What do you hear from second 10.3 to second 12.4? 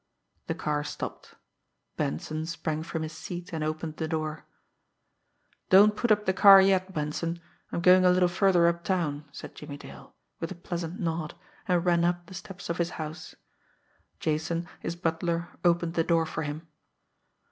with a pleasant nod and ran up the